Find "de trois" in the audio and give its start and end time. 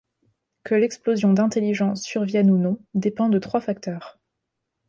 3.29-3.61